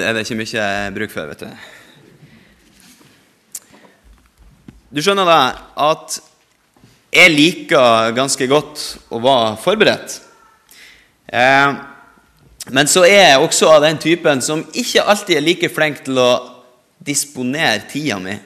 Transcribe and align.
er 0.00 0.14
det 0.16 0.24
ikke 0.24 0.38
mye 0.38 0.68
bruk 0.94 1.12
for, 1.12 1.30
vet 1.30 1.44
du. 1.44 1.68
Du 4.88 5.02
skjønner 5.04 5.28
da 5.28 5.40
at 5.88 6.16
jeg 7.12 7.32
liker 7.32 8.14
ganske 8.16 8.46
godt 8.48 8.84
å 9.12 9.20
være 9.20 9.56
forberedt. 9.60 10.18
Eh, 11.28 11.72
men 12.72 12.88
så 12.88 13.04
er 13.08 13.34
jeg 13.34 13.42
også 13.44 13.68
av 13.72 13.84
den 13.84 14.00
typen 14.00 14.40
som 14.44 14.64
ikke 14.76 15.04
alltid 15.04 15.38
er 15.38 15.44
like 15.44 15.70
flink 15.72 16.02
til 16.06 16.20
å 16.20 16.30
disponere 17.04 17.86
tida 17.88 18.18
mi. 18.20 18.36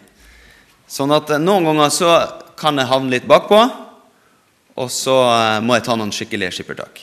Sånn 0.91 1.15
at 1.15 1.31
noen 1.43 1.67
ganger 1.71 1.95
så 1.95 2.11
kan 2.59 2.79
jeg 2.79 2.91
havne 2.91 3.15
litt 3.15 3.27
bakpå, 3.31 3.63
og 4.79 4.91
så 4.93 5.17
eh, 5.29 5.61
må 5.65 5.79
jeg 5.79 5.87
ta 5.87 5.97
noen 5.99 6.13
skikkelige 6.15 6.59
skippertak. 6.59 7.03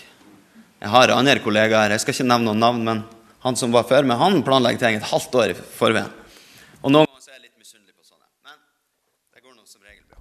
Jeg 0.80 0.92
har 0.94 1.12
andre 1.12 1.40
kollegaer, 1.44 1.92
jeg 1.92 2.04
skal 2.04 2.16
ikke 2.16 2.28
nevne 2.30 2.52
noen 2.52 2.64
navn, 2.64 2.86
men 2.88 3.02
han 3.44 3.56
som 3.60 3.72
var 3.72 3.86
før 3.88 4.08
men 4.08 4.20
han 4.20 4.42
planlegger 4.44 4.84
ting 4.84 4.98
et 5.00 5.10
halvt 5.12 5.38
år 5.42 5.54
i 5.54 5.58
forveien. 5.60 6.12
Og 6.84 6.92
noen 6.92 7.08
ganger 7.08 7.24
så 7.24 7.32
er 7.32 7.40
jeg 7.40 7.46
litt 7.48 7.60
misunnelig 7.60 7.96
på 7.96 8.08
sånne. 8.08 8.28
Men 8.48 8.60
det 9.36 9.44
går 9.46 9.56
nå 9.56 9.66
som 9.68 9.84
regel 9.84 10.06
bra. 10.10 10.20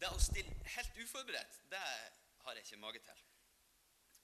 Det 0.00 0.10
å 0.12 0.20
stille 0.20 0.56
helt 0.76 1.02
uforberedt, 1.02 1.60
det 1.72 1.84
har 2.46 2.56
jeg 2.58 2.66
ikke 2.66 2.82
mage 2.84 3.02
til. 3.04 3.20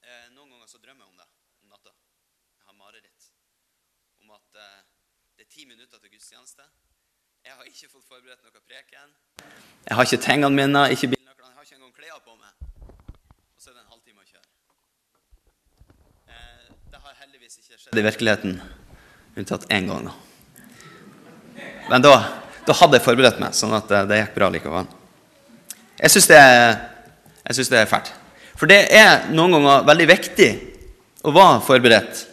Eh, 0.03 0.27
noen 0.37 0.51
ganger 0.55 0.69
så 0.69 0.81
drømmer 0.83 1.05
jeg 1.05 1.13
om 1.13 1.21
det 1.21 1.29
om 1.63 1.73
natta. 1.73 1.95
Jeg 2.59 2.69
har 2.69 2.79
mareritt 2.81 3.29
om 4.23 4.33
at 4.37 4.61
eh, 4.65 4.81
det 5.37 5.47
er 5.47 5.53
ti 5.53 5.67
minutter 5.69 6.01
til 6.01 6.13
gudstjeneste. 6.13 6.67
Jeg 7.43 7.57
har 7.59 7.67
ikke 7.67 7.89
fått 7.91 8.07
forberedt 8.07 8.45
noe 8.45 8.65
preken. 8.69 9.15
Jeg 9.89 9.97
har 9.99 10.07
ikke 10.07 10.23
tingene 10.23 10.55
mine, 10.55 10.83
ikke 10.95 11.11
bilnøklene, 11.15 11.51
jeg 11.51 11.59
har 11.59 11.67
ikke 11.67 11.79
engang 11.81 11.95
klær 11.97 12.21
på 12.23 12.37
meg. 12.39 12.53
Og 13.57 13.59
så 13.59 13.73
er 13.73 13.79
det 13.79 13.83
en 13.83 13.93
halvtime 13.95 14.23
å 14.23 14.29
kjøre. 14.29 14.51
Eh, 16.33 16.62
har 17.03 17.15
heldigvis 17.19 17.57
ikke 17.59 17.75
skjedd 17.81 17.99
i 17.99 18.03
virkeligheten, 18.07 18.53
unntatt 19.35 19.65
én 19.75 19.89
gang. 19.91 20.05
da. 20.07 20.13
Men 21.89 22.05
da, 22.05 22.13
da 22.63 22.77
hadde 22.79 23.01
jeg 23.01 23.05
forberedt 23.09 23.41
meg, 23.43 23.57
sånn 23.59 23.75
at 23.75 23.89
det, 23.91 24.03
det 24.07 24.21
gikk 24.21 24.37
bra 24.37 24.51
likevel. 24.55 24.87
Jeg 25.99 26.15
syns 26.15 26.31
det, 26.31 26.39
det 27.73 27.81
er 27.81 27.91
fælt. 27.91 28.13
For 28.55 28.71
det 28.71 28.79
er 28.95 29.27
noen 29.35 29.57
ganger 29.57 29.89
veldig 29.91 30.09
viktig 30.13 30.49
å 31.27 31.35
være 31.35 31.61
forberedt. 31.67 32.25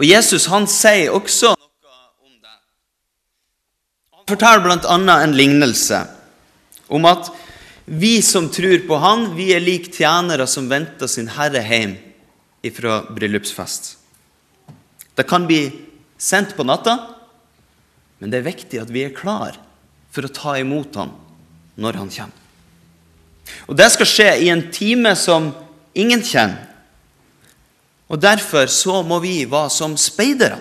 Og 0.00 0.08
Jesus 0.08 0.48
han 0.48 0.64
sier 0.70 1.12
også 1.12 1.52
noe 1.52 2.04
om 2.24 2.32
det. 2.40 2.58
Han 4.16 4.28
forteller 4.32 4.64
bl.a. 4.64 5.20
en 5.20 5.36
lignelse 5.36 6.00
om 6.88 7.12
at 7.12 7.28
vi 7.84 8.22
som 8.24 8.48
tror 8.48 8.86
på 8.86 9.04
Han, 9.04 9.34
vi 9.36 9.50
er 9.52 9.60
lik 9.60 9.90
tjenere 9.92 10.46
som 10.48 10.70
venter 10.70 11.10
sin 11.10 11.28
herre 11.36 11.60
hjem 11.60 11.98
ifra 12.62 13.02
bryllupsfest. 13.10 13.96
Det 15.14 15.22
kan 15.28 15.46
bli 15.46 15.72
sendt 16.18 16.56
på 16.56 16.64
natta, 16.64 16.98
men 18.18 18.30
det 18.30 18.40
er 18.40 18.50
viktig 18.50 18.80
at 18.82 18.92
vi 18.92 19.04
er 19.06 19.16
klar 19.16 19.56
for 20.12 20.26
å 20.26 20.32
ta 20.34 20.56
imot 20.60 20.96
Han 21.00 21.14
når 21.80 22.00
Han 22.00 22.10
kommer. 22.12 22.36
Og 23.66 23.76
Det 23.76 23.88
skal 23.90 24.08
skje 24.08 24.28
i 24.44 24.50
en 24.52 24.66
time 24.72 25.14
som 25.16 25.50
ingen 25.94 26.22
kjenner. 26.22 26.68
Og 28.10 28.20
Derfor 28.20 28.66
så 28.66 29.00
må 29.06 29.20
vi 29.22 29.44
være 29.48 29.70
som 29.70 29.96
speidere. 29.96 30.58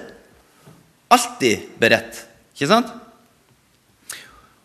Alltid 1.10 1.76
beredt. 1.82 2.24
Ikke 2.56 2.70
sant? 2.70 2.90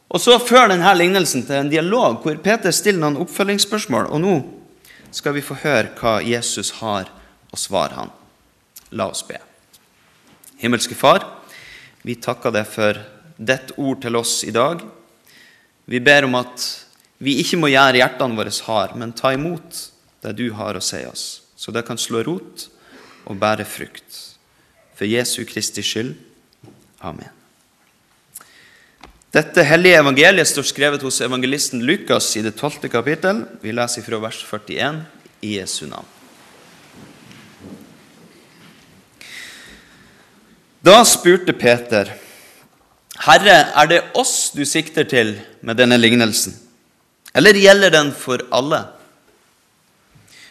Og 0.08 0.20
Så 0.20 0.38
fører 0.38 0.74
denne 0.76 0.94
lignelsen 0.94 1.42
til 1.46 1.58
en 1.58 1.72
dialog 1.72 2.22
hvor 2.22 2.38
Peter 2.38 2.70
stiller 2.70 3.00
noen 3.02 3.18
oppfølgingsspørsmål. 3.24 4.12
Og 4.14 4.20
nå 4.22 4.36
skal 5.10 5.34
vi 5.34 5.42
få 5.42 5.56
høre 5.64 5.90
hva 5.98 6.20
Jesus 6.22 6.70
har 6.78 7.10
å 7.10 7.23
svare 7.58 7.98
han. 7.98 8.12
La 8.94 9.08
oss 9.10 9.24
be. 9.26 9.38
Himmelske 10.60 10.96
Far, 10.96 11.24
vi 12.02 12.16
takker 12.20 12.54
deg 12.54 12.68
for 12.68 13.00
ditt 13.36 13.74
ord 13.76 14.02
til 14.04 14.16
oss 14.16 14.42
i 14.46 14.52
dag. 14.54 14.82
Vi 15.84 16.00
ber 16.00 16.28
om 16.28 16.38
at 16.38 16.64
vi 17.24 17.38
ikke 17.42 17.58
må 17.60 17.70
gjøre 17.72 18.00
hjertene 18.00 18.38
våre 18.38 18.52
harde, 18.66 18.98
men 19.00 19.14
ta 19.16 19.32
imot 19.34 19.80
det 20.24 20.34
du 20.38 20.48
har 20.56 20.76
å 20.76 20.82
si 20.84 21.02
oss, 21.06 21.42
så 21.56 21.72
det 21.74 21.84
kan 21.86 22.00
slå 22.00 22.22
rot 22.24 22.68
og 23.28 23.40
bære 23.40 23.66
frukt. 23.68 24.20
For 24.94 25.08
Jesu 25.08 25.42
Kristi 25.48 25.82
skyld. 25.82 26.14
Amen. 27.04 27.32
Dette 29.34 29.64
hellige 29.66 29.98
evangeliet 29.98 30.46
står 30.46 30.66
skrevet 30.68 31.02
hos 31.02 31.18
evangelisten 31.24 31.82
Lukas 31.82 32.28
i 32.38 32.42
det 32.44 32.54
12. 32.54 32.86
kapittel. 32.92 33.42
Vi 33.64 33.74
leser 33.74 34.04
fra 34.06 34.20
vers 34.22 34.38
41 34.46 35.00
i 35.42 35.56
Jesu 35.56 35.88
navn. 35.90 36.06
Da 40.84 41.00
spurte 41.08 41.54
Peter, 41.56 42.10
Herre, 43.24 43.54
er 43.72 43.86
det 43.88 44.00
oss 44.20 44.50
du 44.52 44.66
sikter 44.68 45.06
til 45.08 45.30
med 45.64 45.78
denne 45.80 45.96
lignelsen, 45.96 46.52
eller 47.32 47.56
gjelder 47.56 47.92
den 47.94 48.10
for 48.12 48.42
alle? 48.52 48.82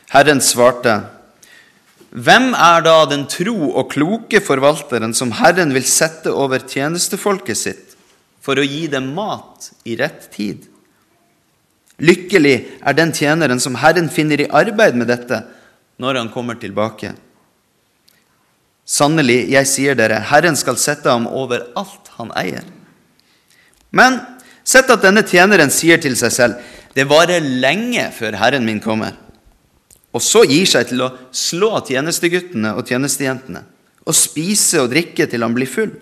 Herren 0.10 0.42
svarte, 0.42 1.04
Hvem 2.14 2.52
er 2.54 2.82
da 2.86 2.96
den 3.10 3.28
tro 3.30 3.72
og 3.74 3.92
kloke 3.92 4.42
forvalteren 4.42 5.14
som 5.18 5.32
Herren 5.38 5.74
vil 5.74 5.86
sette 5.86 6.30
over 6.30 6.62
tjenestefolket 6.62 7.58
sitt 7.58 7.96
for 8.42 8.58
å 8.58 8.66
gi 8.66 8.86
dem 8.90 9.12
mat 9.18 9.72
i 9.90 9.98
rett 9.98 10.28
tid? 10.34 10.66
Lykkelig 12.02 12.56
er 12.82 12.98
den 12.98 13.14
tjeneren 13.18 13.62
som 13.62 13.78
Herren 13.82 14.10
finner 14.14 14.42
i 14.42 14.50
arbeid 14.50 14.98
med 14.98 15.10
dette 15.10 15.44
når 16.02 16.22
han 16.22 16.34
kommer 16.34 16.58
tilbake. 16.62 17.14
Sannelig, 18.84 19.46
jeg 19.54 19.68
sier 19.70 19.96
dere, 19.96 20.20
Herren 20.28 20.58
skal 20.60 20.78
sette 20.80 21.08
ham 21.08 21.28
over 21.28 21.64
alt 21.80 22.10
han 22.18 22.34
eier. 22.36 22.66
Men 23.96 24.20
sett 24.68 24.92
at 24.92 25.04
denne 25.06 25.24
tjeneren 25.28 25.72
sier 25.72 26.02
til 26.04 26.18
seg 26.20 26.34
selv, 26.36 26.72
det 26.94 27.08
varer 27.10 27.42
lenge 27.42 28.10
før 28.14 28.36
Herren 28.42 28.66
min 28.68 28.82
kommer. 28.84 29.16
Og 30.14 30.22
så 30.22 30.44
gir 30.46 30.68
seg 30.70 30.92
til 30.92 31.02
å 31.02 31.14
slå 31.34 31.72
tjenesteguttene 31.88 32.76
og 32.78 32.86
tjenestejentene 32.90 33.64
og 34.04 34.18
spise 34.18 34.84
og 34.84 34.92
drikke 34.92 35.26
til 35.32 35.46
han 35.46 35.56
blir 35.56 35.70
full. 35.70 35.94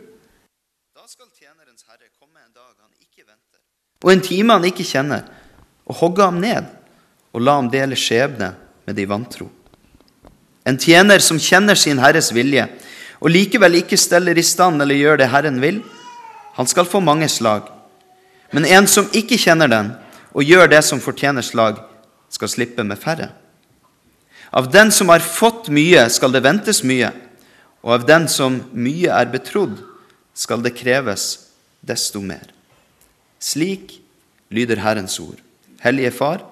Da 0.97 1.05
skal 1.05 1.29
tjenerens 1.37 1.85
herre 1.85 2.09
komme 2.17 2.41
en 2.41 2.49
dag 2.49 2.73
han 2.73 2.91
ikke 2.97 3.23
venter, 3.23 3.61
og 4.01 4.11
en 4.11 4.25
time 4.25 4.57
han 4.57 4.67
ikke 4.67 4.87
kjenner, 4.89 5.27
og 5.85 5.99
hogge 6.01 6.25
ham 6.25 6.41
ned 6.41 6.67
og 7.31 7.45
la 7.45 7.59
ham 7.59 7.69
dele 7.71 7.95
skjebne 7.95 8.51
med 8.87 8.97
de 8.97 9.05
vantro. 9.07 9.47
En 10.65 10.77
tjener 10.77 11.19
som 11.19 11.39
kjenner 11.41 11.75
sin 11.75 11.99
herres 12.01 12.29
vilje, 12.33 12.67
og 13.21 13.33
likevel 13.33 13.79
ikke 13.81 13.99
steller 13.99 14.37
i 14.37 14.45
stand 14.45 14.81
eller 14.81 14.97
gjør 14.97 15.21
det 15.21 15.29
Herren 15.33 15.59
vil, 15.61 15.81
han 16.57 16.67
skal 16.67 16.85
få 16.89 17.01
mange 17.01 17.29
slag. 17.29 17.69
Men 18.51 18.65
en 18.65 18.87
som 18.89 19.09
ikke 19.15 19.39
kjenner 19.39 19.69
den, 19.71 19.93
og 20.31 20.47
gjør 20.47 20.69
det 20.71 20.81
som 20.85 21.01
fortjener 21.01 21.45
slag, 21.45 21.79
skal 22.31 22.49
slippe 22.51 22.83
med 22.87 22.99
færre. 22.99 23.31
Av 24.51 24.67
den 24.71 24.91
som 24.91 25.09
har 25.11 25.23
fått 25.23 25.69
mye, 25.71 26.05
skal 26.11 26.33
det 26.33 26.43
ventes 26.43 26.81
mye, 26.83 27.11
og 27.81 27.95
av 27.97 28.07
den 28.07 28.27
som 28.29 28.59
mye 28.73 29.11
er 29.13 29.31
betrodd, 29.31 29.77
skal 30.33 30.61
det 30.63 30.75
kreves 30.77 31.47
desto 31.81 32.21
mer. 32.23 32.51
Slik 33.41 33.97
lyder 34.53 34.81
Herrens 34.83 35.17
ord. 35.19 35.39
Hellige 35.81 36.11
Far, 36.13 36.43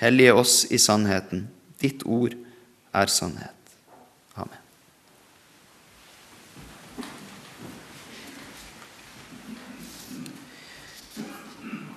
hellige 0.00 0.34
oss 0.34 0.62
i 0.70 0.78
sannheten. 0.80 1.48
Ditt 1.82 2.06
ord 2.06 2.36
er 2.92 3.06
sannhet. 3.06 3.74
Amen. 4.34 4.58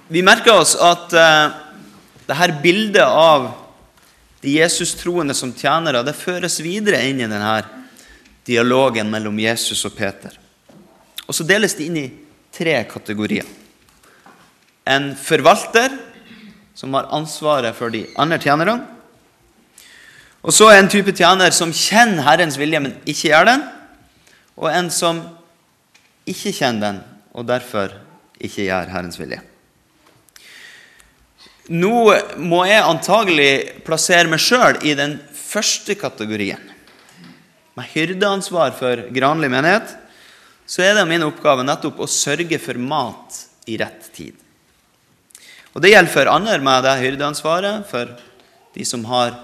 Vi 0.08 0.22
merker 0.22 0.60
oss 0.62 0.76
at 0.78 1.14
uh, 1.18 1.56
det 2.28 2.38
her 2.38 2.56
bildet 2.64 3.06
av 3.06 3.52
de 4.44 4.58
Jesus-troende 4.58 5.34
som 5.34 5.54
tjenere, 5.56 6.04
det 6.04 6.18
føres 6.20 6.60
videre 6.62 7.00
inn 7.08 7.22
i 7.24 7.28
denne 7.30 7.56
dialogen 8.44 9.10
mellom 9.12 9.38
Jesus 9.40 9.86
og 9.88 9.96
Peter. 9.96 10.36
Og 11.24 11.36
så 11.36 11.46
deles 11.48 11.76
det 11.78 11.88
inn 11.88 12.00
i 12.02 12.10
tre 12.54 12.76
kategorier. 12.90 13.48
En 14.84 15.14
forvalter, 15.16 15.96
som 16.76 16.94
har 16.98 17.08
ansvaret 17.16 17.76
for 17.78 17.94
de 17.94 18.04
andre 18.20 18.40
tjenerne. 18.42 18.82
Og 20.44 20.52
så 20.52 20.68
en 20.74 20.90
type 20.92 21.14
tjener 21.16 21.56
som 21.56 21.72
kjenner 21.72 22.26
Herrens 22.28 22.60
vilje, 22.60 22.82
men 22.84 22.98
ikke 23.08 23.30
gjør 23.30 23.48
den. 23.48 23.64
Og 24.60 24.68
en 24.70 24.90
som 24.92 25.22
ikke 26.30 26.52
kjenner 26.52 26.84
den, 26.90 27.02
og 27.34 27.48
derfor 27.48 27.96
ikke 28.44 28.68
gjør 28.68 28.92
Herrens 28.92 29.20
vilje. 29.20 29.40
Nå 31.72 31.96
må 32.44 32.66
jeg 32.68 32.84
antagelig 32.84 33.52
plassere 33.88 34.28
meg 34.28 34.42
sjøl 34.44 34.82
i 34.84 34.98
den 35.00 35.16
første 35.32 35.96
kategorien. 35.96 36.60
Med 37.74 37.88
hyrdeansvar 37.94 38.76
for 38.78 39.08
granlig 39.16 39.50
menighet 39.50 39.96
så 40.70 40.84
er 40.84 40.98
det 40.98 41.08
min 41.08 41.24
oppgave 41.26 41.64
nettopp 41.66 42.04
å 42.04 42.10
sørge 42.10 42.60
for 42.62 42.80
mat 42.80 43.40
i 43.72 43.78
rett 43.80 44.12
tid. 44.16 44.36
Og 45.74 45.82
Det 45.82 45.94
gjelder 45.94 46.14
for 46.14 46.30
andre 46.30 46.60
med 46.62 46.84
det 46.86 47.00
hyrdeansvaret, 47.00 47.88
for 47.90 48.12
de 48.76 48.86
som 48.86 49.08
har 49.10 49.40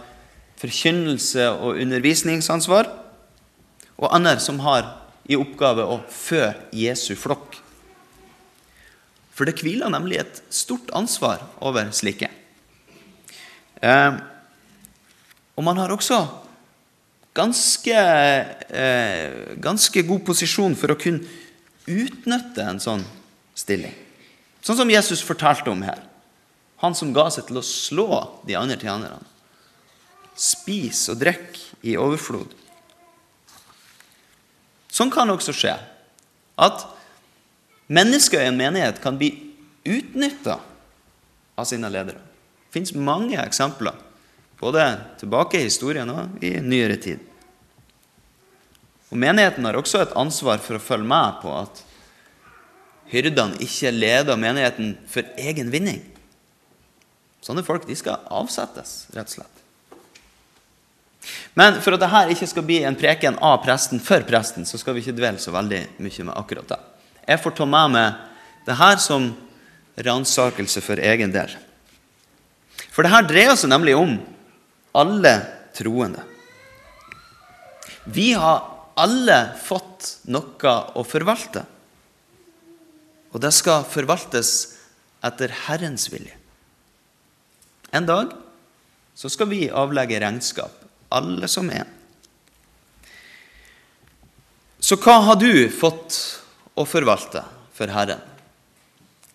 forkynnelse 0.59 1.49
og 1.55 1.79
undervisningsansvar. 1.79 2.95
og 3.99 4.15
andre 4.15 4.39
som 4.39 4.61
har 4.63 4.85
i 5.27 5.35
oppgave 5.35 5.83
å 5.83 5.97
fø 6.07 6.53
Jesu 6.71 7.17
flokk. 7.19 7.57
For 9.35 9.43
det 9.43 9.59
hviler 9.59 9.91
nemlig 9.91 10.21
et 10.21 10.39
stort 10.49 10.87
ansvar 10.95 11.43
over 11.59 11.91
slike. 11.91 12.29
Eh, 13.83 14.13
og 15.59 15.63
man 15.67 15.77
har 15.83 15.91
også 15.91 16.21
ganske, 17.35 17.95
eh, 17.95 19.55
ganske 19.59 20.03
god 20.07 20.25
posisjon 20.25 20.75
for 20.75 20.91
å 20.91 20.99
kunne 20.99 21.27
utnytte 21.87 22.63
en 22.63 22.79
sånn 22.79 23.03
stilling. 23.55 23.93
Sånn 24.63 24.77
som 24.77 24.89
Jesus 24.89 25.21
fortalte 25.21 25.71
om 25.71 25.81
her. 25.81 25.99
Han 26.77 26.95
som 26.95 27.13
ga 27.13 27.29
seg 27.29 27.47
til 27.47 27.59
å 27.59 27.65
slå 27.65 28.45
de 28.47 28.55
andre 28.55 28.77
tjenerne. 28.77 29.23
Spis 30.39 31.03
og 31.11 31.19
drikk 31.19 31.57
i 31.83 31.97
overflod. 31.99 32.53
Sånn 34.89 35.11
kan 35.11 35.29
også 35.31 35.53
skje 35.55 35.75
at 36.59 36.85
mennesker 37.91 38.41
i 38.41 38.49
en 38.49 38.59
menighet 38.59 39.01
kan 39.03 39.19
bli 39.19 39.33
utnytta 39.87 40.59
av 41.59 41.67
sine 41.67 41.91
ledere. 41.91 42.21
Det 42.69 42.77
fins 42.77 42.93
mange 42.95 43.39
eksempler, 43.41 43.95
både 44.59 44.85
tilbake 45.19 45.59
i 45.59 45.67
historien 45.67 46.09
og 46.13 46.43
i 46.45 46.55
nyere 46.63 46.97
tid. 47.01 47.23
Og 49.09 49.17
Menigheten 49.17 49.65
har 49.65 49.77
også 49.79 50.03
et 50.03 50.17
ansvar 50.19 50.61
for 50.61 50.77
å 50.77 50.83
følge 50.83 51.09
med 51.09 51.39
på 51.41 51.53
at 51.57 51.83
hyrdene 53.09 53.57
ikke 53.65 53.91
leder 53.95 54.37
menigheten 54.37 54.93
for 55.09 55.25
egen 55.41 55.71
vinning. 55.73 56.03
Sånne 57.41 57.63
folk 57.65 57.87
de 57.89 57.95
skal 57.97 58.21
avsettes, 58.29 59.07
rett 59.15 59.31
og 59.31 59.39
slett. 59.39 59.58
Men 61.53 61.79
for 61.83 61.95
at 61.95 62.03
dette 62.03 62.35
ikke 62.35 62.47
skal 62.49 62.65
bli 62.65 62.79
en 62.87 62.97
preken 62.97 63.37
av 63.43 63.59
presten 63.65 64.01
for 64.03 64.23
presten, 64.27 64.65
så 64.65 64.79
skal 64.79 64.95
vi 64.95 65.03
ikke 65.03 65.17
dvele 65.17 65.41
så 65.41 65.53
veldig 65.53 65.81
mye 65.99 66.27
med 66.27 66.35
akkurat 66.37 66.71
det. 66.71 66.79
Jeg 67.27 67.43
får 67.43 67.57
ta 67.57 67.67
med 67.69 67.93
meg 67.93 68.65
det 68.65 68.77
her 68.79 68.97
som 69.01 69.31
ransakelse 69.99 70.81
for 70.85 71.01
egen 71.03 71.33
del. 71.35 71.51
For 72.89 73.05
det 73.05 73.13
her 73.13 73.27
dreier 73.27 73.57
seg 73.59 73.71
nemlig 73.71 73.97
om 73.99 74.15
alle 74.97 75.33
troende. 75.77 76.23
Vi 78.09 78.31
har 78.33 78.63
alle 78.99 79.39
fått 79.61 80.15
noe 80.31 80.73
å 80.97 81.05
forvalte. 81.07 81.63
Og 83.29 83.41
det 83.43 83.51
skal 83.53 83.85
forvaltes 83.85 84.53
etter 85.25 85.53
Herrens 85.67 86.07
vilje. 86.09 86.33
En 87.93 88.07
dag 88.07 88.33
så 89.17 89.29
skal 89.31 89.49
vi 89.51 89.67
avlegge 89.69 90.19
regnskap, 90.21 90.78
alle 91.09 91.47
som 91.51 91.69
er. 91.73 91.87
Så 94.79 94.95
hva 95.01 95.19
har 95.27 95.39
du 95.41 95.67
fått 95.73 96.15
å 96.79 96.85
forvalte 96.87 97.43
for 97.75 97.91
Herren 97.91 98.21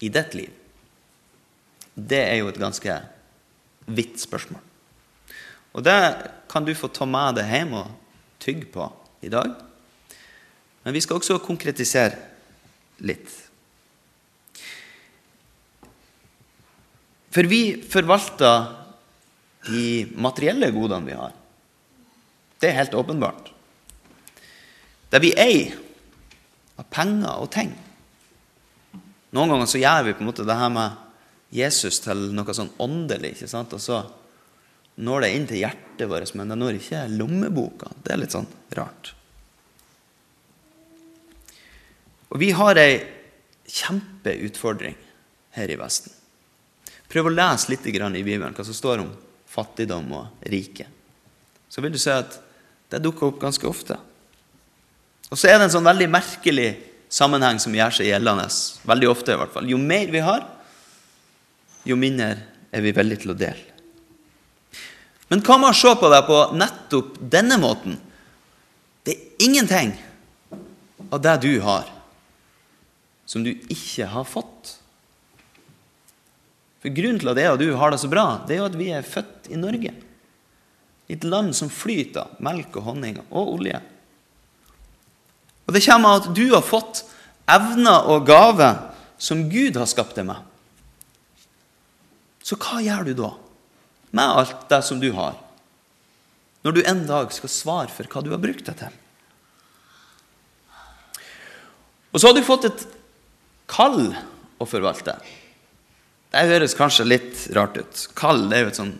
i 0.00 0.08
ditt 0.12 0.36
liv? 0.38 0.52
Det 1.94 2.22
er 2.24 2.40
jo 2.40 2.48
et 2.50 2.60
ganske 2.60 2.96
vidt 3.94 4.22
spørsmål. 4.22 4.62
Og 5.74 5.84
det 5.84 5.98
kan 6.50 6.64
du 6.64 6.72
få 6.78 6.88
ta 6.94 7.06
med 7.06 7.36
deg 7.38 7.50
hjem 7.50 7.76
og 7.82 7.92
tygge 8.42 8.70
på 8.72 8.88
i 9.26 9.30
dag. 9.32 9.52
Men 10.84 10.94
vi 10.94 11.02
skal 11.02 11.18
også 11.18 11.40
konkretisere 11.42 12.18
litt. 13.04 13.30
For 17.34 17.50
vi 17.50 17.62
forvalter 17.90 18.68
de 19.66 20.04
materielle 20.22 20.70
godene 20.74 21.08
vi 21.08 21.16
har. 21.18 21.32
Det 22.60 22.70
er 22.70 22.78
helt 22.78 22.94
åpenbart. 22.96 23.50
Det 25.10 25.20
vi 25.22 25.34
eier 25.38 25.74
av 26.80 26.86
penger 26.90 27.38
og 27.38 27.50
ting. 27.54 27.72
Noen 29.34 29.50
ganger 29.50 29.70
så 29.70 29.80
gjør 29.82 30.06
vi 30.06 30.14
på 30.14 30.24
en 30.24 30.30
måte 30.30 30.46
det 30.46 30.58
her 30.58 30.70
med 30.74 31.00
Jesus 31.54 32.00
til 32.02 32.30
noe 32.34 32.54
sånn 32.54 32.72
åndelig. 32.82 33.34
ikke 33.34 33.50
sant? 33.50 33.74
Og 33.74 33.82
så 33.82 34.02
når 34.94 35.24
det 35.24 35.30
inn 35.34 35.46
til 35.50 35.62
hjertet 35.62 36.08
vårt, 36.10 36.34
men 36.38 36.50
det 36.50 36.58
når 36.58 36.78
ikke 36.78 37.04
lommeboka. 37.14 37.90
Det 38.02 38.14
er 38.14 38.20
litt 38.22 38.34
sånn 38.34 38.50
rart. 38.78 39.12
Og 42.30 42.40
vi 42.42 42.50
har 42.54 42.78
ei 42.78 42.98
kjempeutfordring 43.70 44.96
her 45.54 45.70
i 45.70 45.78
Vesten. 45.78 46.14
Prøv 47.10 47.30
å 47.30 47.34
lese 47.34 47.70
litt 47.70 47.86
i 47.86 47.94
Bibelen 47.94 48.54
hva 48.54 48.66
som 48.66 48.74
står 48.74 49.04
om 49.04 49.10
fattigdom 49.46 50.10
og 50.18 50.46
rike. 50.50 50.88
Så 51.74 51.82
vil 51.82 51.90
du 51.90 51.98
se 51.98 52.14
at 52.14 52.36
det 52.92 53.02
dukker 53.02 53.32
opp 53.32 53.40
ganske 53.42 53.66
ofte. 53.66 53.96
Og 55.32 55.40
så 55.40 55.48
er 55.50 55.58
det 55.58 55.66
en 55.66 55.74
sånn 55.74 55.88
veldig 55.88 56.06
merkelig 56.12 56.68
sammenheng 57.10 57.58
som 57.58 57.74
gjør 57.74 57.96
seg 57.96 58.12
gjeldende. 58.12 58.46
Veldig 58.86 59.08
ofte 59.10 59.34
i 59.34 59.40
hvert 59.40 59.54
fall. 59.54 59.66
Jo 59.66 59.80
mer 59.82 60.12
vi 60.12 60.22
har, 60.22 60.44
jo 61.82 61.96
mindre 61.98 62.36
er 62.70 62.84
vi 62.84 62.94
villige 62.94 63.24
til 63.24 63.34
å 63.34 63.38
dele. 63.38 63.74
Men 65.32 65.42
hva 65.42 65.58
med 65.58 65.72
å 65.72 65.78
se 65.78 65.90
på 65.98 66.10
det 66.12 66.22
på 66.28 66.38
nettopp 66.54 67.18
denne 67.32 67.58
måten? 67.58 67.98
Det 69.02 69.16
er 69.16 69.44
ingenting 69.48 69.96
av 71.10 71.18
det 71.26 71.34
du 71.42 71.52
har, 71.64 71.90
som 73.26 73.42
du 73.42 73.50
ikke 73.50 74.06
har 74.14 74.26
fått. 74.28 74.76
For 76.84 76.94
Grunnen 76.94 77.18
til 77.18 77.32
at 77.32 77.40
jeg 77.40 77.50
og 77.50 77.62
du 77.62 77.70
har 77.80 77.90
det 77.90 78.02
så 78.02 78.10
bra, 78.12 78.26
det 78.46 78.54
er 78.54 78.62
jo 78.62 78.70
at 78.70 78.78
vi 78.78 78.92
er 78.94 79.06
født 79.08 79.50
i 79.50 79.58
Norge. 79.58 79.94
I 81.08 81.16
et 81.18 81.26
land 81.28 81.52
som 81.56 81.72
flyter 81.72 82.36
melk 82.44 82.78
og 82.80 82.88
honning 82.88 83.18
og 83.28 83.58
olje. 83.58 83.80
Og 85.64 85.76
det 85.76 85.84
kommer 85.84 86.14
av 86.14 86.22
at 86.22 86.34
du 86.36 86.46
har 86.52 86.64
fått 86.64 87.04
evner 87.50 88.08
og 88.12 88.26
gaver 88.28 88.80
som 89.20 89.46
Gud 89.52 89.76
har 89.76 89.88
skapt 89.88 90.16
deg 90.18 90.28
med. 90.28 90.40
Så 92.44 92.58
hva 92.60 92.82
gjør 92.84 93.08
du 93.08 93.14
da 93.22 93.30
med 94.14 94.40
alt 94.42 94.68
det 94.70 94.80
som 94.86 95.00
du 95.00 95.10
har, 95.16 95.38
når 96.64 96.76
du 96.76 96.82
en 96.84 97.02
dag 97.08 97.32
skal 97.34 97.52
svare 97.52 97.92
for 97.92 98.08
hva 98.08 98.22
du 98.24 98.30
har 98.32 98.40
brukt 98.40 98.68
det 98.68 98.76
til? 98.80 99.00
Og 102.14 102.20
så 102.20 102.30
har 102.30 102.36
du 102.36 102.46
fått 102.46 102.68
et 102.68 102.84
kall 103.68 104.12
å 104.62 104.68
forvalte. 104.68 105.16
Det 106.30 106.44
høres 106.50 106.76
kanskje 106.78 107.08
litt 107.08 107.48
rart 107.56 107.76
ut. 107.80 108.04
Kall 108.14 108.46
det 108.50 108.58
er 108.58 108.64
jo 108.64 108.70
et 108.70 108.78
sånn 108.78 108.94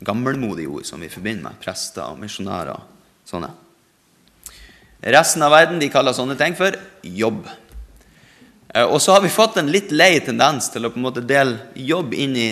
gammelmodig 0.00 0.66
ord 0.68 0.86
som 0.88 1.00
vi 1.00 1.10
forbinder 1.12 1.50
med 1.50 1.60
prester 1.62 2.04
og 2.04 2.20
misjonærer. 2.20 2.80
sånne. 3.26 3.50
Resten 5.02 5.42
av 5.42 5.50
verden 5.50 5.80
de 5.80 5.88
kaller 5.90 6.14
sånne 6.14 6.36
ting 6.38 6.54
for 6.56 6.74
jobb. 7.02 7.46
Eh, 8.74 8.84
og 8.84 9.00
så 9.02 9.16
har 9.16 9.22
vi 9.22 9.32
fått 9.32 9.56
en 9.56 9.70
litt 9.70 9.92
lei 9.92 10.20
tendens 10.20 10.70
til 10.72 10.86
å 10.86 10.90
på 10.90 11.00
en 11.00 11.06
måte 11.06 11.24
dele 11.24 11.72
jobb 11.74 12.14
inn 12.14 12.36
i 12.36 12.50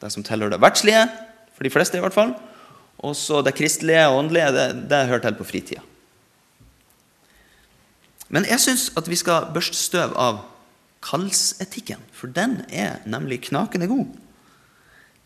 det 0.00 0.10
som 0.12 0.22
tilhører 0.22 0.56
det 0.56 0.62
verdslige, 0.62 1.06
for 1.54 1.64
de 1.64 1.72
fleste 1.72 1.98
i 1.98 2.04
hvert 2.04 2.16
fall. 2.16 2.34
Og 3.04 3.16
så 3.16 3.42
det 3.44 3.54
kristelige 3.56 4.08
og 4.08 4.24
åndelige, 4.24 4.52
det, 4.52 4.66
det 4.90 5.06
hører 5.08 5.24
til 5.24 5.38
på 5.38 5.46
fritida. 5.48 5.82
Men 8.28 8.46
jeg 8.48 8.60
syns 8.60 8.90
at 8.98 9.08
vi 9.08 9.18
skal 9.18 9.50
børste 9.54 9.78
støv 9.78 10.16
av 10.18 10.42
kallsetikken, 11.06 12.02
for 12.12 12.32
den 12.32 12.60
er 12.68 12.98
nemlig 13.06 13.44
knakende 13.46 13.86
god. 13.90 14.08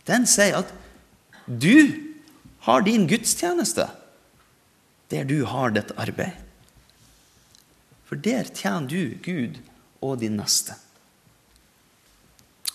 Den 0.08 0.26
sier 0.28 0.60
at 0.60 0.72
du 1.46 2.10
har 2.66 2.84
din 2.84 3.06
gudstjeneste 3.08 3.88
der 5.10 5.26
du 5.26 5.42
har 5.48 5.72
ditt 5.74 5.90
arbeid. 5.98 6.36
For 8.06 8.18
der 8.18 8.48
tjener 8.54 8.88
du 8.90 9.16
Gud 9.22 9.58
og 10.02 10.20
din 10.22 10.38
neste. 10.38 10.76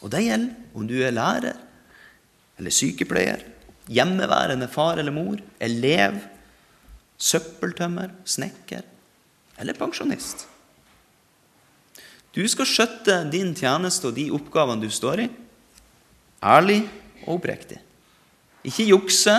Og 0.03 0.11
det 0.13 0.25
gjelder 0.25 0.75
om 0.75 0.87
du 0.87 0.95
er 1.01 1.15
lærer 1.15 1.61
eller 2.59 2.71
sykepleier, 2.71 3.41
hjemmeværende 3.91 4.67
far 4.71 4.99
eller 4.99 5.15
mor, 5.15 5.39
elev, 5.59 6.17
søppeltømmer, 7.17 8.13
snekker 8.27 8.83
eller 9.59 9.77
pensjonist. 9.79 10.45
Du 12.35 12.43
skal 12.51 12.67
skjøtte 12.67 13.21
din 13.31 13.53
tjeneste 13.55 14.09
og 14.09 14.17
de 14.17 14.27
oppgavene 14.35 14.83
du 14.83 14.91
står 14.91 15.25
i, 15.25 15.27
ærlig 16.43 16.81
og 17.25 17.37
oppriktig. 17.37 17.79
Ikke 18.65 18.87
jukse, 18.89 19.35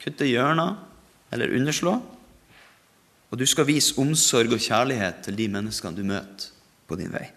kutte 0.00 0.28
hjørner 0.28 0.78
eller 1.34 1.56
underslå. 1.58 1.98
Og 3.30 3.38
du 3.38 3.46
skal 3.46 3.68
vise 3.68 3.94
omsorg 4.00 4.54
og 4.54 4.62
kjærlighet 4.62 5.22
til 5.26 5.36
de 5.38 5.46
menneskene 5.50 5.96
du 5.96 6.06
møter 6.06 6.50
på 6.90 6.98
din 6.98 7.12
vei. 7.14 7.28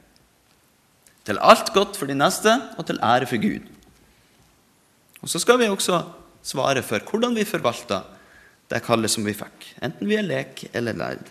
Til 1.23 1.39
alt 1.39 1.69
godt 1.75 1.97
for 1.99 2.09
de 2.09 2.17
neste 2.17 2.53
og 2.77 2.87
til 2.87 2.99
ære 3.03 3.29
for 3.29 3.41
Gud. 3.41 3.69
Og 5.23 5.31
så 5.31 5.39
skal 5.39 5.59
vi 5.61 5.69
også 5.71 6.01
svare 6.43 6.83
for 6.83 6.99
hvordan 7.09 7.35
vi 7.37 7.47
forvalter 7.47 8.03
det 8.71 8.81
kallet 8.83 9.11
som 9.11 9.25
vi 9.25 9.35
fikk, 9.37 9.69
enten 9.85 10.09
vi 10.09 10.17
er 10.17 10.25
lek 10.25 10.65
eller 10.73 10.97
lærd. 10.97 11.29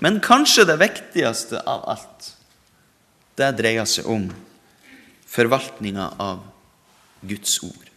Men 0.00 0.20
kanskje 0.24 0.64
det 0.64 0.78
viktigste 0.80 1.60
av 1.68 1.84
alt, 1.92 2.30
det 3.36 3.50
dreier 3.58 3.86
seg 3.88 4.08
om 4.10 4.30
forvaltninga 5.30 6.06
av 6.20 6.40
Guds 7.26 7.58
ord. 7.66 7.88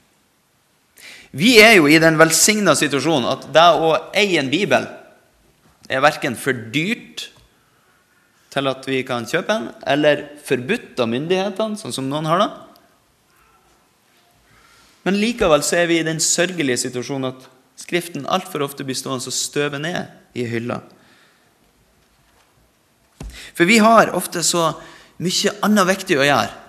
Vi 1.34 1.56
er 1.62 1.78
jo 1.78 1.88
i 1.90 2.00
den 2.02 2.20
velsigna 2.20 2.76
situasjonen 2.78 3.30
at 3.32 3.48
det 3.56 3.70
å 3.82 3.94
eie 4.14 4.38
en 4.42 4.52
bibel 4.52 4.86
er 5.90 6.04
verken 6.04 6.36
for 6.40 6.54
dyrt 6.74 7.30
til 8.54 8.70
at 8.70 8.86
vi 8.86 9.02
kan 9.08 9.26
kjøpe 9.26 9.56
en, 9.56 9.72
eller 9.90 10.28
forbudt 10.46 11.00
av 11.02 11.10
myndighetene, 11.10 11.80
sånn 11.80 11.96
som 11.96 12.06
noen 12.06 12.30
har 12.30 12.44
det. 12.44 12.52
Men 15.04 15.18
likevel 15.20 15.66
så 15.66 15.82
er 15.82 15.90
vi 15.90 15.98
i 16.00 16.06
den 16.06 16.22
sørgelige 16.24 16.86
situasjonen 16.86 17.32
at 17.34 17.50
Skriften 17.74 18.28
altfor 18.30 18.62
ofte 18.62 18.86
blir 18.86 18.98
stående 18.98 19.32
og 19.32 19.34
støve 19.34 19.80
ned 19.82 20.38
i 20.38 20.46
hylla. 20.46 20.78
For 23.54 23.66
vi 23.70 23.80
har 23.82 24.14
ofte 24.14 24.44
så 24.46 24.70
mye 25.22 25.54
annet 25.66 25.90
viktig 25.90 26.20
å 26.20 26.28
gjøre 26.28 26.63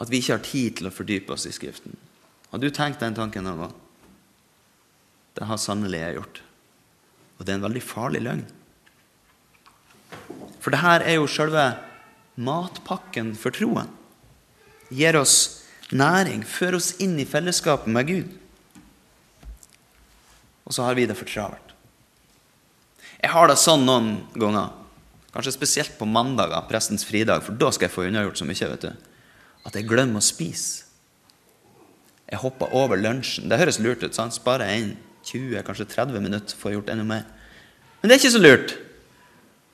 at 0.00 0.08
vi 0.10 0.20
ikke 0.22 0.38
har 0.38 0.46
tid 0.46 0.78
til 0.78 0.88
å 0.88 0.94
fordype 0.94 1.34
oss 1.34 1.44
i 1.48 1.52
Skriften. 1.52 1.96
Har 2.50 2.62
du 2.62 2.70
tenkt 2.72 3.02
den 3.02 3.16
tanken 3.16 3.44
noen 3.46 3.66
gang? 3.66 3.74
Det 5.36 5.46
har 5.46 5.60
sannelig 5.60 6.00
jeg 6.00 6.16
gjort. 6.16 6.40
Og 7.38 7.44
det 7.44 7.52
er 7.52 7.60
en 7.60 7.68
veldig 7.68 7.84
farlig 7.84 8.24
løgn. 8.24 8.42
For 10.60 10.72
det 10.72 10.82
her 10.82 11.04
er 11.04 11.18
jo 11.18 11.28
selve 11.30 11.64
matpakken 12.40 13.32
for 13.38 13.54
troen. 13.54 13.88
Gir 14.90 15.16
oss 15.20 15.36
næring, 15.94 16.42
fører 16.48 16.80
oss 16.80 16.94
inn 17.02 17.18
i 17.20 17.28
fellesskapet 17.28 17.92
med 17.92 18.08
Gud. 18.08 18.32
Og 20.66 20.74
så 20.74 20.86
har 20.86 20.96
vi 20.98 21.06
det 21.08 21.16
for 21.18 21.28
travelt. 21.28 21.74
Jeg 23.20 23.32
har 23.34 23.50
det 23.50 23.58
sånn 23.60 23.84
noen 23.84 24.12
ganger, 24.38 24.72
kanskje 25.34 25.54
spesielt 25.54 25.96
på 25.98 26.08
mandager, 26.08 26.62
prestens 26.70 27.04
fridag, 27.04 27.44
for 27.44 27.58
da 27.58 27.68
skal 27.74 27.88
jeg 27.88 27.94
få 27.94 28.06
unnagjort 28.08 28.40
så 28.40 28.46
mye, 28.48 28.68
vet 28.72 28.86
du, 28.86 29.09
at 29.66 29.76
jeg 29.76 29.88
glemmer 29.88 30.22
å 30.22 30.24
spise. 30.24 30.86
Jeg 32.30 32.40
hopper 32.44 32.70
over 32.76 33.00
lunsjen. 33.00 33.48
Det 33.50 33.58
høres 33.58 33.80
lurt 33.82 34.04
ut. 34.04 34.14
sant? 34.14 34.36
Sparer 34.36 34.70
jeg 34.70 34.82
inn 34.82 34.92
20, 35.26 35.62
kanskje 35.66 35.88
30 35.90 36.22
minutter, 36.22 36.56
får 36.56 36.76
gjort 36.76 36.92
enda 36.92 37.04
mer. 37.04 37.24
Men 38.00 38.08
det 38.08 38.16
er 38.16 38.22
ikke 38.22 38.36
så 38.36 38.42
lurt. 38.42 38.76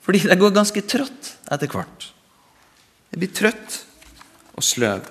Fordi 0.03 0.23
det 0.25 0.39
går 0.39 0.55
ganske 0.55 0.83
trått 0.89 1.33
etter 1.51 1.71
hvert. 1.71 2.09
Jeg 3.11 3.21
blir 3.21 3.33
trøtt 3.35 3.77
og 4.57 4.65
sløv. 4.65 5.05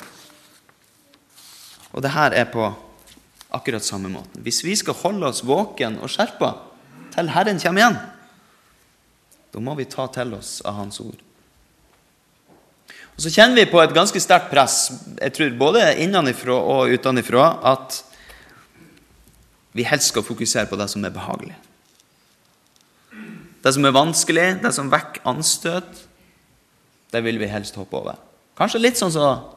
Og 1.94 2.02
det 2.04 2.12
her 2.12 2.34
er 2.36 2.48
på 2.50 2.66
akkurat 3.56 3.84
samme 3.84 4.10
måten. 4.12 4.42
Hvis 4.44 4.62
vi 4.66 4.74
skal 4.76 4.98
holde 5.00 5.30
oss 5.30 5.44
våken 5.46 6.00
og 6.02 6.10
skjerpa 6.12 6.52
til 7.14 7.30
Herren 7.32 7.60
kommer 7.62 7.82
igjen, 7.82 8.00
da 9.54 9.62
må 9.64 9.76
vi 9.78 9.86
ta 9.88 10.04
til 10.12 10.34
oss 10.36 10.58
av 10.66 10.76
Hans 10.82 11.00
ord. 11.00 11.25
Og 13.16 13.22
Så 13.24 13.32
kjenner 13.32 13.56
vi 13.56 13.70
på 13.70 13.80
et 13.80 13.94
ganske 13.96 14.20
sterkt 14.20 14.50
press, 14.52 14.90
jeg 15.16 15.32
tror 15.32 15.54
både 15.56 15.84
innenfra 16.04 16.52
og 16.52 16.92
utenfra, 16.92 17.46
at 17.64 18.02
vi 19.76 19.86
helst 19.88 20.12
skal 20.12 20.24
fokusere 20.24 20.68
på 20.68 20.76
det 20.76 20.88
som 20.92 21.04
er 21.04 21.14
behagelig. 21.14 21.56
Det 23.64 23.72
som 23.72 23.88
er 23.88 23.96
vanskelig, 23.96 24.44
det 24.60 24.72
som 24.76 24.92
vekker 24.92 25.24
anstøt, 25.32 26.04
det 27.12 27.24
vil 27.24 27.40
vi 27.40 27.48
helst 27.48 27.76
hoppe 27.80 27.96
over. 27.96 28.20
Kanskje 28.56 28.82
litt 28.84 29.00
sånn 29.00 29.12
som 29.14 29.48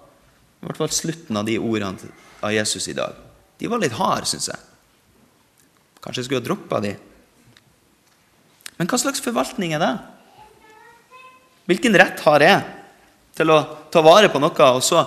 i 0.60 0.68
hvert 0.68 0.80
fall 0.80 0.92
slutten 0.96 1.40
av 1.40 1.48
de 1.48 1.60
ordene 1.60 2.16
av 2.40 2.56
Jesus 2.56 2.88
i 2.88 2.96
dag. 2.96 3.16
De 3.60 3.68
var 3.68 3.84
litt 3.84 3.96
harde, 4.00 4.28
syns 4.28 4.48
jeg. 4.54 4.60
Kanskje 6.00 6.24
jeg 6.24 6.30
skulle 6.30 6.42
ha 6.42 6.48
droppa 6.48 6.80
de. 6.84 6.96
Men 8.80 8.88
hva 8.88 9.00
slags 9.00 9.24
forvaltning 9.24 9.76
er 9.76 9.84
det? 9.84 9.94
Hvilken 11.68 12.00
rett 12.00 12.24
har 12.24 12.44
jeg 12.44 12.79
til 13.40 13.54
å 13.54 13.62
ta 13.92 14.04
vare 14.04 14.30
på 14.32 14.42
noe 14.42 14.70
og 14.76 14.84
så 14.84 15.06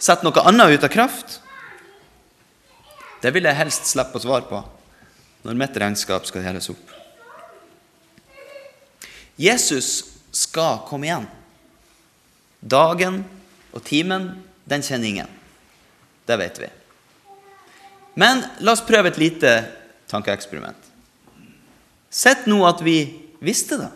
sette 0.00 0.26
noe 0.26 0.46
annet 0.48 0.74
ut 0.74 0.86
av 0.86 0.92
kraft? 0.92 1.38
Det 3.22 3.30
vil 3.34 3.46
jeg 3.46 3.58
helst 3.58 3.90
slippe 3.92 4.18
å 4.18 4.22
svare 4.22 4.48
på 4.48 4.62
når 5.44 5.58
mitt 5.60 5.76
regnskap 5.78 6.26
skal 6.28 6.44
heles 6.44 6.70
opp. 6.72 6.96
Jesus 9.40 10.18
skal 10.36 10.82
komme 10.88 11.08
igjen. 11.08 11.28
Dagen 12.60 13.22
og 13.72 13.84
timen, 13.86 14.34
den 14.68 14.84
kjenner 14.84 15.08
ingen. 15.08 15.30
Det 16.28 16.36
vet 16.40 16.60
vi. 16.60 16.68
Men 18.20 18.42
la 18.60 18.74
oss 18.74 18.84
prøve 18.84 19.12
et 19.12 19.20
lite 19.20 19.54
tankeeksperiment. 20.10 20.90
Sett 22.10 22.44
nå 22.50 22.58
at 22.68 22.82
vi 22.84 22.98
visste 23.40 23.78
det. 23.80 23.90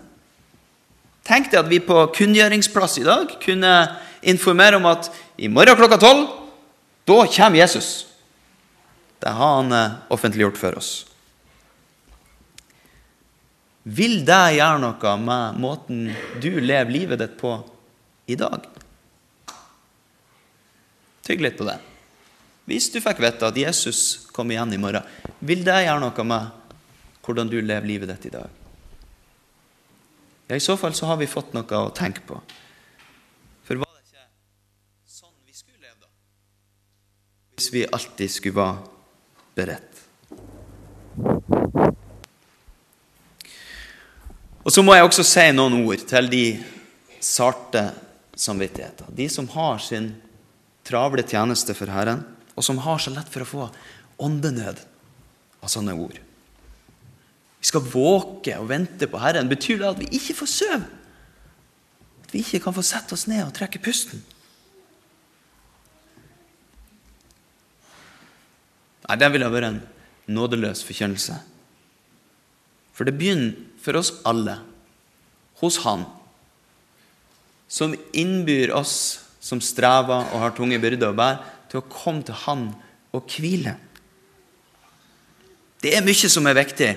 Tenk 1.25 1.49
deg 1.51 1.63
at 1.63 1.71
vi 1.71 1.81
på 1.81 2.03
kunngjøringsplass 2.17 2.99
i 3.01 3.07
dag 3.07 3.31
kunne 3.41 3.73
informere 4.25 4.77
om 4.77 4.89
at 4.91 5.09
i 5.41 5.49
morgen 5.49 5.79
klokka 5.79 5.97
tolv, 6.01 6.27
da 7.09 7.25
kommer 7.25 7.59
Jesus. 7.59 8.07
Det 9.21 9.33
har 9.33 9.57
han 9.57 9.73
eh, 9.73 9.97
offentliggjort 10.13 10.61
for 10.61 10.77
oss. 10.77 10.91
Vil 13.85 14.23
det 14.25 14.57
gjøre 14.57 14.81
noe 14.81 15.15
med 15.21 15.61
måten 15.61 16.07
du 16.41 16.51
lever 16.61 16.93
livet 16.93 17.21
ditt 17.21 17.37
på 17.41 17.57
i 18.29 18.37
dag? 18.41 18.65
Tygg 21.25 21.45
litt 21.45 21.57
på 21.57 21.69
det. 21.69 21.79
Hvis 22.69 22.89
du 22.93 23.01
fikk 23.05 23.21
vite 23.21 23.49
at 23.49 23.61
Jesus 23.61 24.27
kom 24.33 24.53
igjen 24.53 24.73
i 24.73 24.81
morgen, 24.81 25.05
vil 25.45 25.65
det 25.65 25.83
gjøre 25.85 26.01
noe 26.05 26.29
med 26.29 26.77
hvordan 27.25 27.49
du 27.49 27.59
lever 27.61 27.89
livet 27.89 28.13
ditt 28.13 28.29
i 28.29 28.37
dag? 28.37 28.64
Ja, 30.47 30.57
I 30.57 30.61
så 30.61 30.77
fall 30.77 30.95
så 30.95 31.07
har 31.09 31.17
vi 31.17 31.29
fått 31.31 31.55
noe 31.57 31.79
å 31.81 31.93
tenke 31.97 32.21
på. 32.29 32.37
For 33.65 33.81
var 33.81 33.89
det 33.97 34.05
ikke 34.05 34.27
sånn 35.09 35.33
vi 35.47 35.57
skulle 35.57 35.81
leve, 35.81 35.97
da? 36.03 36.11
Hvis 37.57 37.71
vi 37.73 37.87
alltid 37.89 38.35
skulle 38.35 38.59
være 38.59 38.77
beredt. 39.57 40.03
Og 44.65 44.73
så 44.73 44.85
må 44.85 44.97
jeg 44.97 45.07
også 45.07 45.25
si 45.29 45.47
noen 45.53 45.81
ord 45.85 46.05
til 46.09 46.29
de 46.33 46.45
sarte 47.25 47.87
samvittigheter. 48.37 49.09
De 49.17 49.29
som 49.33 49.49
har 49.55 49.81
sin 49.81 50.13
travle 50.85 51.25
tjeneste 51.25 51.77
for 51.77 51.89
Herren, 51.93 52.21
og 52.53 52.65
som 52.65 52.79
har 52.85 53.01
så 53.01 53.13
lett 53.15 53.33
for 53.33 53.45
å 53.45 53.49
få 53.49 53.71
åndenød 54.25 54.81
av 55.65 55.73
sånne 55.73 55.97
ord. 55.97 56.21
Vi 57.65 57.71
skal 57.71 57.87
våke 57.89 58.59
og 58.61 58.67
vente 58.69 59.07
på 59.09 59.17
Herren. 59.23 59.49
Betyr 59.49 59.79
det 59.81 59.87
at 59.89 60.01
vi 60.03 60.09
ikke 60.19 60.35
får 60.37 60.49
sove? 60.53 60.83
At 62.21 62.35
vi 62.35 62.43
ikke 62.43 62.59
kan 62.67 62.75
få 62.77 62.83
sette 62.85 63.17
oss 63.17 63.25
ned 63.25 63.41
og 63.41 63.55
trekke 63.57 63.81
pusten? 63.81 64.21
Nei, 69.07 69.17
det 69.17 69.31
ville 69.33 69.49
vært 69.49 69.69
en 69.71 69.81
nådeløs 70.37 70.85
forkjønnelse. 70.85 71.39
For 72.93 73.09
det 73.09 73.17
begynner 73.17 73.57
for 73.81 73.97
oss 73.97 74.13
alle 74.29 74.59
hos 75.63 75.81
Han, 75.87 76.05
som 77.65 77.97
innbyr 78.13 78.75
oss 78.77 79.25
som 79.41 79.65
strever 79.65 80.29
og 80.35 80.45
har 80.45 80.53
tunge 80.53 80.77
byrder 80.85 81.15
å 81.15 81.17
bære, 81.17 81.41
til 81.73 81.81
å 81.81 81.89
komme 81.89 82.29
til 82.29 82.37
Han 82.45 82.69
og 83.17 83.25
hvile. 83.39 83.79
Det 85.81 85.97
er 85.97 86.05
mye 86.05 86.29
som 86.29 86.53
er 86.53 86.61
viktig, 86.61 86.93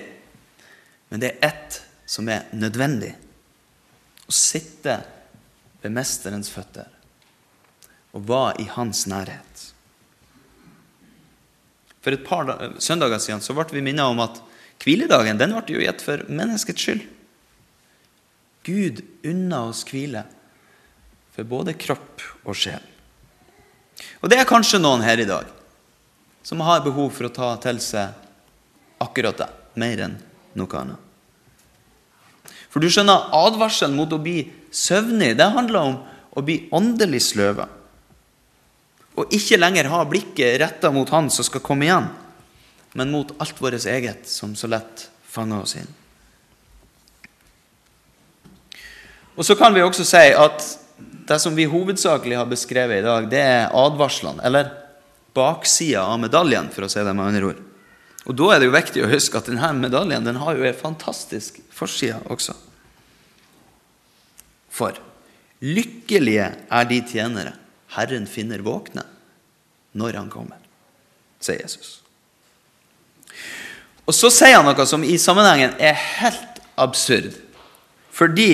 men 1.08 1.22
det 1.22 1.32
er 1.32 1.50
ett 1.50 1.80
som 2.08 2.28
er 2.28 2.48
nødvendig. 2.56 3.14
Å 4.28 4.34
sitte 4.34 5.00
ved 5.82 5.94
Mesterens 5.94 6.50
føtter 6.52 6.88
og 8.16 8.24
være 8.28 8.64
i 8.64 8.68
hans 8.72 9.04
nærhet. 9.08 9.64
For 12.00 12.14
et 12.14 12.24
par 12.24 12.48
søndager 12.80 13.20
siden 13.20 13.42
så 13.44 13.56
ble 13.56 13.68
vi 13.72 13.84
minnet 13.84 14.08
om 14.08 14.20
at 14.24 14.40
hviledagen 14.82 15.40
den 15.40 15.54
ble 15.56 15.76
jo 15.76 15.82
gitt 15.82 16.04
for 16.04 16.24
menneskets 16.30 16.84
skyld. 16.84 17.04
Gud 18.68 19.02
unna 19.26 19.64
oss 19.70 19.84
hvile 19.88 20.24
for 21.34 21.48
både 21.48 21.76
kropp 21.78 22.24
og 22.44 22.56
sjel. 22.56 22.82
Og 24.22 24.30
det 24.30 24.38
er 24.38 24.48
kanskje 24.48 24.80
noen 24.80 25.02
her 25.04 25.20
i 25.20 25.28
dag 25.28 25.48
som 26.46 26.62
har 26.64 26.84
behov 26.84 27.10
for 27.12 27.28
å 27.28 27.34
ta 27.34 27.50
til 27.60 27.80
seg 27.82 28.14
akkurat 29.02 29.36
det, 29.40 29.48
mer 29.78 30.04
enn 30.06 30.16
noe 30.56 30.80
annet. 30.80 31.04
For 32.68 32.84
du 32.84 32.88
skjønner, 32.92 33.28
advarselen 33.32 33.96
mot 33.96 34.12
å 34.12 34.20
bli 34.20 34.42
søvnig, 34.70 35.34
det 35.36 35.52
handler 35.52 35.80
om 35.80 35.98
å 36.36 36.44
bli 36.44 36.62
åndelig 36.76 37.24
sløva 37.30 37.68
og 39.18 39.34
ikke 39.34 39.58
lenger 39.58 39.90
ha 39.90 40.04
blikket 40.06 40.58
retta 40.62 40.92
mot 40.94 41.08
Han 41.10 41.30
som 41.32 41.46
skal 41.46 41.62
komme 41.64 41.88
igjen, 41.88 42.08
men 42.94 43.12
mot 43.12 43.32
alt 43.42 43.60
vårt 43.60 43.86
eget 43.90 44.28
som 44.30 44.54
så 44.56 44.70
lett 44.70 45.08
fanger 45.28 45.64
oss 45.64 45.76
inn. 45.80 45.94
Og 49.38 49.46
Så 49.46 49.54
kan 49.58 49.74
vi 49.74 49.82
også 49.82 50.06
si 50.06 50.28
at 50.34 50.64
det 51.28 51.38
som 51.42 51.54
vi 51.54 51.68
hovedsakelig 51.68 52.38
har 52.38 52.46
beskrevet 52.48 53.02
i 53.02 53.06
dag, 53.06 53.26
det 53.30 53.42
er 53.42 53.74
advarslene, 53.76 54.42
eller 54.42 54.70
baksida 55.36 56.06
av 56.08 56.18
medaljen, 56.22 56.70
for 56.74 56.86
å 56.86 56.90
si 56.90 57.02
det 57.04 57.12
med 57.14 57.28
andre 57.28 57.50
ord. 57.52 57.60
Og 58.28 58.36
Da 58.36 58.50
er 58.52 58.60
det 58.60 58.68
jo 58.68 58.76
viktig 58.76 59.04
å 59.04 59.10
huske 59.10 59.40
at 59.40 59.48
denne 59.48 59.70
medaljen 59.80 60.26
den 60.26 60.40
har 60.40 60.56
jo 60.56 60.66
en 60.68 60.76
fantastisk 60.76 61.62
forside 61.72 62.20
også. 62.28 62.54
For 64.68 64.98
lykkelige 65.64 66.50
er 66.68 66.90
de 66.90 67.00
tjenere 67.08 67.54
Herren 67.96 68.28
finner 68.28 68.60
våkne 68.62 69.06
når 69.96 70.20
han 70.20 70.28
kommer, 70.30 70.60
sier 71.40 71.62
Jesus. 71.64 72.02
Og 74.04 74.14
så 74.16 74.30
sier 74.32 74.58
han 74.58 74.68
noe 74.68 74.86
som 74.88 75.02
i 75.04 75.16
sammenhengen 75.20 75.72
er 75.80 75.96
helt 75.96 76.60
absurd. 76.78 77.32
Fordi 78.12 78.50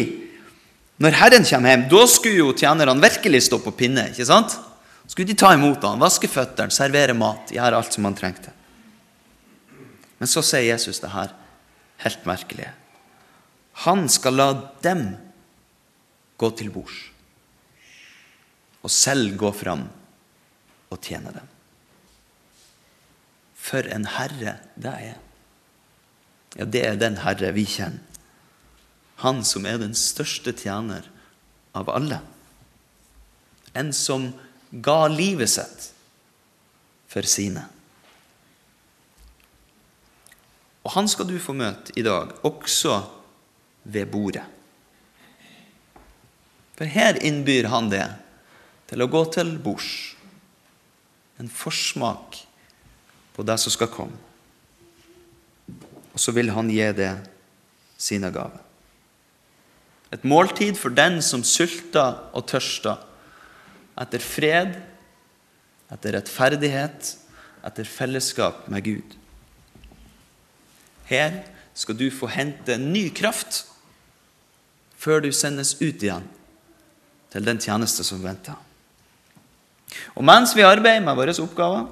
når 1.02 1.18
Herren 1.18 1.46
kommer 1.46 1.74
hjem, 1.74 1.88
da 1.90 2.06
skulle 2.10 2.40
jo 2.44 2.54
tjenerne 2.54 2.94
virkelig 3.02 3.44
stå 3.48 3.58
på 3.62 3.74
pinne. 3.74 4.08
ikke 4.12 4.26
sant? 4.28 4.54
Skulle 5.10 5.28
de 5.28 5.36
ta 5.38 5.50
imot 5.52 5.82
han, 5.84 6.00
vaske 6.00 6.30
føttene, 6.30 6.72
servere 6.72 7.16
mat, 7.18 7.50
gjøre 7.52 7.82
alt 7.82 7.92
som 7.92 8.06
han 8.06 8.16
trengte. 8.16 8.54
Men 10.24 10.30
så 10.32 10.40
sier 10.40 10.70
Jesus 10.70 11.02
det 11.04 11.10
her 11.12 11.34
helt 12.00 12.22
merkelige. 12.24 12.70
Han 13.84 14.06
skal 14.08 14.38
la 14.38 14.46
dem 14.80 15.02
gå 16.40 16.48
til 16.56 16.70
bords, 16.72 16.94
og 18.80 18.88
selv 18.88 19.34
gå 19.36 19.50
fram 19.52 19.82
og 20.88 20.96
tjene 21.04 21.34
dem. 21.34 21.50
For 23.52 23.84
en 23.84 24.08
herre 24.14 24.56
det 24.80 24.94
er. 25.10 25.20
Ja, 26.56 26.70
det 26.72 26.86
er 26.88 26.96
den 27.04 27.20
herre 27.20 27.52
vi 27.52 27.66
kjenner. 27.68 28.00
Han 29.20 29.44
som 29.44 29.68
er 29.68 29.76
den 29.84 29.92
største 29.92 30.56
tjener 30.56 31.04
av 31.76 31.92
alle. 31.92 32.22
En 33.76 33.92
som 33.92 34.30
ga 34.72 35.02
livet 35.12 35.52
sitt 35.52 35.90
for 37.12 37.28
sine. 37.28 37.68
Og 40.84 40.92
han 40.92 41.08
skal 41.08 41.28
du 41.28 41.38
få 41.40 41.54
møte 41.56 41.94
i 41.96 42.04
dag, 42.04 42.34
også 42.44 42.98
ved 43.84 44.10
bordet. 44.12 44.44
For 46.74 46.90
her 46.90 47.16
innbyr 47.24 47.70
han 47.72 47.88
det 47.92 48.06
til 48.90 49.04
å 49.04 49.08
gå 49.10 49.22
til 49.32 49.54
bords. 49.62 50.14
En 51.40 51.48
forsmak 51.50 52.40
på 53.34 53.46
det 53.46 53.56
som 53.62 53.74
skal 53.74 53.90
komme. 53.90 54.18
Og 56.14 56.20
så 56.22 56.34
vil 56.34 56.52
han 56.54 56.70
gi 56.70 56.84
det 56.94 57.10
sine 57.98 58.30
gaver. 58.34 58.60
Et 60.14 60.22
måltid 60.22 60.76
for 60.78 60.94
den 60.94 61.18
som 61.26 61.42
sulter 61.42 62.20
og 62.36 62.46
tørster 62.46 63.00
etter 63.98 64.22
fred, 64.22 64.76
etter 65.90 66.14
rettferdighet, 66.18 67.10
etter 67.66 67.88
fellesskap 67.88 68.68
med 68.70 68.86
Gud. 68.86 69.16
Her 71.08 71.42
skal 71.74 71.98
du 71.98 72.06
få 72.14 72.28
hente 72.32 72.76
ny 72.80 73.08
kraft 73.14 73.64
før 74.98 75.20
du 75.24 75.30
sendes 75.34 75.74
ut 75.82 76.02
igjen 76.02 76.26
til 77.34 77.44
den 77.44 77.60
tjeneste 77.60 78.06
som 78.06 78.22
venter. 78.22 78.56
Og 80.14 80.24
mens 80.26 80.54
vi 80.56 80.64
arbeider 80.64 81.04
med 81.04 81.18
våre 81.18 81.34
oppgaver, 81.42 81.88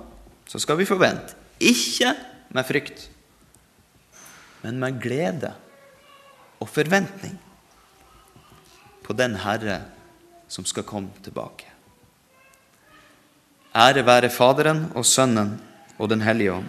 så 0.48 0.60
skal 0.62 0.78
vi 0.78 0.88
forvente. 0.88 1.36
Ikke 1.62 2.14
med 2.52 2.66
frykt, 2.66 3.08
men 4.62 4.78
med 4.82 4.98
glede 5.02 5.52
og 6.62 6.70
forventning 6.70 7.36
på 9.02 9.14
den 9.18 9.36
Herre 9.42 9.80
som 10.52 10.66
skal 10.68 10.86
komme 10.86 11.10
tilbake. 11.24 11.68
Ære 13.72 14.04
være 14.06 14.30
Faderen 14.30 14.84
og 14.94 15.06
Sønnen 15.06 15.54
og 15.98 16.10
Den 16.10 16.20
hellige 16.20 16.52
ånd, 16.52 16.68